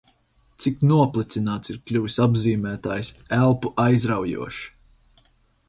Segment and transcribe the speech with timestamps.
[0.63, 4.67] Cik noplicināts ir kļuvis apzīmētājs "elpu aizraujošs"!